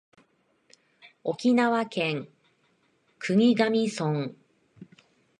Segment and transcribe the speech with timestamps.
[1.23, 2.27] 沖縄県
[3.19, 4.33] 国頭村